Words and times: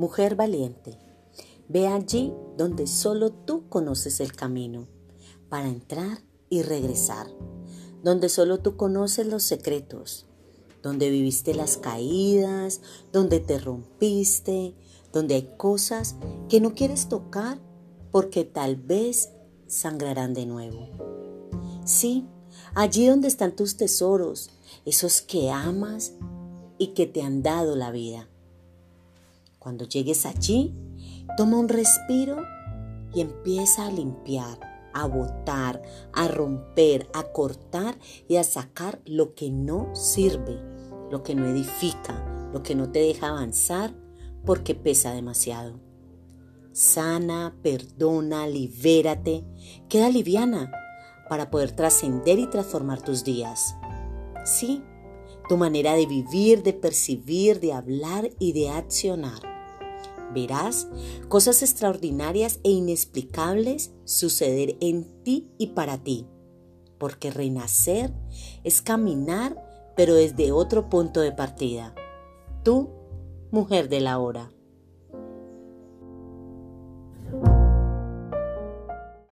Mujer 0.00 0.34
valiente, 0.34 0.96
ve 1.68 1.86
allí 1.86 2.32
donde 2.56 2.86
solo 2.86 3.32
tú 3.32 3.68
conoces 3.68 4.20
el 4.20 4.32
camino 4.32 4.88
para 5.50 5.68
entrar 5.68 6.22
y 6.48 6.62
regresar, 6.62 7.26
donde 8.02 8.30
solo 8.30 8.60
tú 8.60 8.78
conoces 8.78 9.26
los 9.26 9.42
secretos, 9.42 10.24
donde 10.82 11.10
viviste 11.10 11.52
las 11.52 11.76
caídas, 11.76 12.80
donde 13.12 13.40
te 13.40 13.58
rompiste, 13.58 14.74
donde 15.12 15.34
hay 15.34 15.50
cosas 15.58 16.16
que 16.48 16.62
no 16.62 16.74
quieres 16.74 17.10
tocar 17.10 17.60
porque 18.10 18.46
tal 18.46 18.76
vez 18.76 19.28
sangrarán 19.66 20.32
de 20.32 20.46
nuevo. 20.46 20.88
Sí, 21.84 22.26
allí 22.74 23.06
donde 23.06 23.28
están 23.28 23.54
tus 23.54 23.76
tesoros, 23.76 24.48
esos 24.86 25.20
que 25.20 25.50
amas 25.50 26.14
y 26.78 26.94
que 26.94 27.06
te 27.06 27.20
han 27.20 27.42
dado 27.42 27.76
la 27.76 27.90
vida. 27.90 28.30
Cuando 29.60 29.84
llegues 29.84 30.24
allí, 30.24 30.74
toma 31.36 31.58
un 31.58 31.68
respiro 31.68 32.38
y 33.14 33.20
empieza 33.20 33.86
a 33.86 33.92
limpiar, 33.92 34.58
a 34.94 35.06
botar, 35.06 35.82
a 36.14 36.28
romper, 36.28 37.10
a 37.12 37.24
cortar 37.24 37.98
y 38.26 38.36
a 38.36 38.42
sacar 38.42 39.02
lo 39.04 39.34
que 39.34 39.50
no 39.50 39.94
sirve, 39.94 40.58
lo 41.10 41.22
que 41.22 41.34
no 41.34 41.46
edifica, 41.46 42.48
lo 42.54 42.62
que 42.62 42.74
no 42.74 42.90
te 42.90 43.00
deja 43.00 43.28
avanzar 43.28 43.92
porque 44.46 44.74
pesa 44.74 45.12
demasiado. 45.12 45.78
Sana, 46.72 47.54
perdona, 47.62 48.46
libérate, 48.46 49.44
queda 49.90 50.08
liviana 50.08 50.72
para 51.28 51.50
poder 51.50 51.72
trascender 51.72 52.38
y 52.38 52.46
transformar 52.46 53.02
tus 53.02 53.24
días. 53.24 53.74
Sí, 54.46 54.82
tu 55.50 55.58
manera 55.58 55.96
de 55.96 56.06
vivir, 56.06 56.62
de 56.62 56.72
percibir, 56.72 57.60
de 57.60 57.74
hablar 57.74 58.30
y 58.38 58.54
de 58.54 58.70
accionar 58.70 59.49
verás 60.32 60.88
cosas 61.28 61.62
extraordinarias 61.62 62.60
e 62.64 62.70
inexplicables 62.70 63.92
suceder 64.04 64.76
en 64.80 65.22
ti 65.22 65.48
y 65.58 65.68
para 65.68 65.98
ti. 65.98 66.26
Porque 66.98 67.30
renacer 67.30 68.12
es 68.64 68.82
caminar, 68.82 69.92
pero 69.96 70.14
desde 70.14 70.52
otro 70.52 70.88
punto 70.90 71.20
de 71.20 71.32
partida. 71.32 71.94
Tú, 72.62 72.90
mujer 73.50 73.88
de 73.88 74.00
la 74.00 74.18
hora. 74.18 74.52